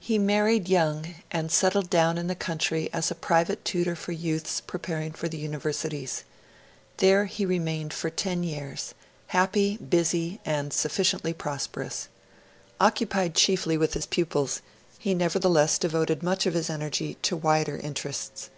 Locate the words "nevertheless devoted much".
15.12-16.46